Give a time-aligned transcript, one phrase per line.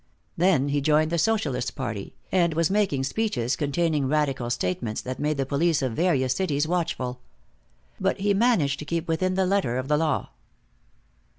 [0.35, 5.37] Then he joined the Socialist party, and was making speeches containing radical statements that made
[5.37, 7.21] the police of various cities watchful.
[7.99, 10.31] But he managed to keep within the letter of the law.